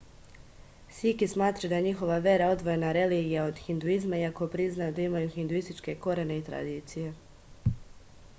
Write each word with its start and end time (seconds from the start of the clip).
siki 0.99 1.27
smatraju 1.33 1.69
da 1.73 1.81
je 1.81 1.85
njihova 1.87 2.17
vera 2.27 2.47
odvojena 2.53 2.89
religija 2.99 3.45
od 3.51 3.61
hinduizma 3.67 4.23
iako 4.23 4.49
priznaju 4.57 4.97
da 5.01 5.07
ima 5.11 5.23
hinduističke 5.37 5.97
korene 6.09 6.41
i 6.43 6.47
tradicije 6.51 7.79